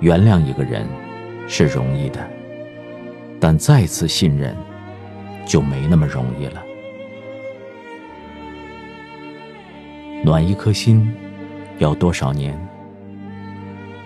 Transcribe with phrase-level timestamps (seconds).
[0.00, 0.86] 原谅一个人
[1.48, 2.28] 是容易的，
[3.40, 4.54] 但再次信任
[5.46, 6.62] 就没那么容易了。
[10.24, 11.12] 暖一颗心
[11.78, 12.58] 要多少年？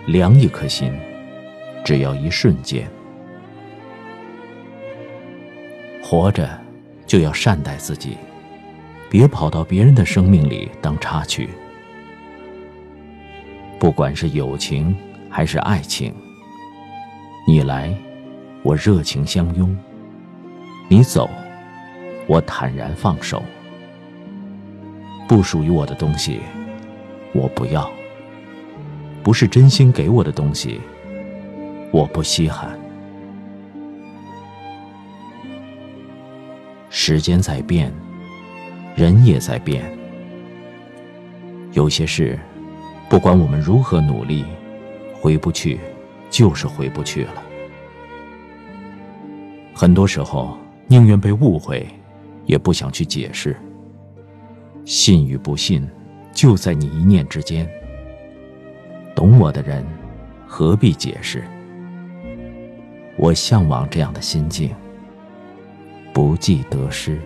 [0.06, 0.92] 凉一颗心
[1.84, 2.86] 只要一瞬间。
[6.02, 6.48] 活着
[7.06, 8.16] 就要善待自己，
[9.08, 11.48] 别跑到别人的生命里当插曲。
[13.78, 14.94] 不管是友情
[15.30, 16.12] 还是爱情，
[17.46, 17.94] 你来，
[18.62, 19.68] 我热情相拥；
[20.88, 21.30] 你走，
[22.26, 23.42] 我坦然放手。
[25.28, 26.40] 不属于我的东西，
[27.32, 27.88] 我不要；
[29.22, 30.80] 不是真心给我的东西，
[31.92, 32.76] 我不稀罕。
[36.88, 37.92] 时间在变，
[38.96, 39.88] 人也在变，
[41.72, 42.36] 有些事。
[43.08, 44.44] 不管我们如何努力，
[45.20, 45.78] 回不去，
[46.30, 47.42] 就是回不去了。
[49.74, 51.86] 很多时候，宁愿被误会，
[52.46, 53.54] 也不想去解释。
[54.86, 55.86] 信与不信，
[56.32, 57.68] 就在你一念之间。
[59.14, 59.84] 懂我的人，
[60.46, 61.44] 何必解释？
[63.18, 64.74] 我向往这样的心境，
[66.14, 67.20] 不计得失。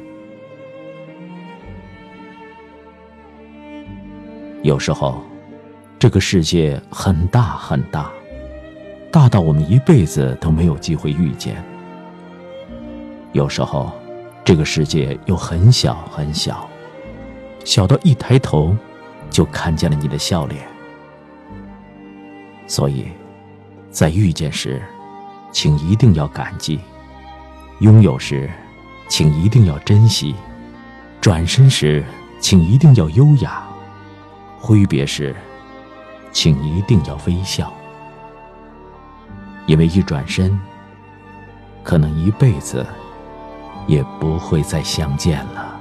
[4.63, 5.23] 有时候。
[6.05, 8.13] 这个世界很大很大，
[9.11, 11.57] 大到我们一辈子都没有机会遇见。
[13.33, 13.91] 有时候，
[14.45, 16.69] 这个世界又很小很小，
[17.65, 18.77] 小到一抬头
[19.31, 20.67] 就看见了你的笑脸。
[22.67, 23.07] 所以，
[23.91, 24.83] 在遇见时，
[25.53, 26.79] 请一定要感激；
[27.81, 28.51] 拥有时，
[29.09, 30.35] 请一定要珍惜；
[31.19, 32.05] 转身时，
[32.41, 33.67] 请一定要优雅；
[34.61, 35.35] 挥别时，
[36.35, 37.73] 请一定要微笑，
[39.67, 40.61] 因为一转身，
[41.85, 42.85] 可能一辈子
[43.87, 45.81] 也不会再相见了。